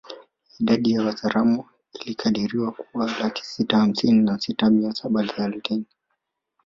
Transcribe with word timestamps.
Idadi 0.59 0.91
ya 0.91 1.01
Wazaramo 1.03 1.69
ilikadiriwa 1.93 2.71
kuwa 2.71 3.11
laki 3.19 3.45
sita 3.45 3.77
hamsini 3.77 4.23
na 4.25 4.39
sita 4.39 4.69
mia 4.69 4.93
saba 4.93 5.23
thelathini 5.27 5.85